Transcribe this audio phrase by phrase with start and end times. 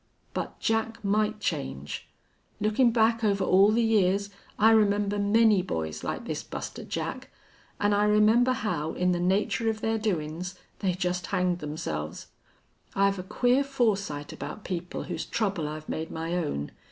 [0.33, 2.07] But Jack might change!
[2.59, 7.29] Lookin' back over all the years I remember many boys like this Buster Jack,
[7.79, 12.29] an' I remember how in the nature of their doin's they just hanged themselves.
[12.95, 16.71] I've a queer foresight about people whose trouble I've made my own.